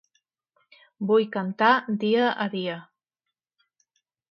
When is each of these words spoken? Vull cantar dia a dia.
Vull 1.11 1.25
cantar 1.35 1.69
dia 2.05 2.33
a 2.47 2.49
dia. 2.57 2.81